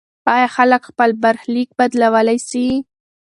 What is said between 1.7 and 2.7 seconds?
بدلولی سي؟